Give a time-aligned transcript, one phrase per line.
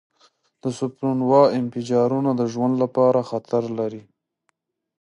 [0.61, 4.03] د سوپرنووا انفجارونه د ژوند لپاره خطر لري.